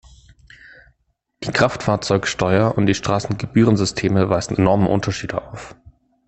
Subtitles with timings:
[1.43, 5.75] Die Kraftfahrzeugsteuer und die Straßengebührensysteme weisen enorme Unterschiede auf.